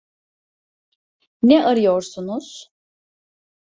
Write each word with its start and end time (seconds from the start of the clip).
Ne 1.41 1.63
arıyorsunuz? 1.65 2.71